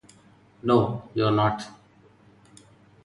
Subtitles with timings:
[0.63, 1.61] No, you are not.